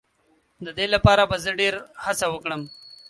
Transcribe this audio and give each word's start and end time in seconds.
د 0.65 0.67
دې 0.77 0.85
لپاره 0.93 1.23
به 1.29 1.37
زه 1.43 1.51
ډېر 1.61 1.73
هڅه 2.05 2.25
وکړم. 2.29 2.61